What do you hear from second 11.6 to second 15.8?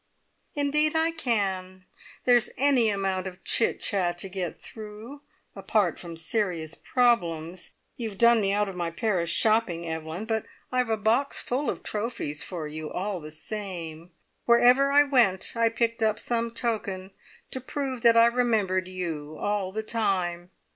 of trophies for you all the same. Wherever I went, I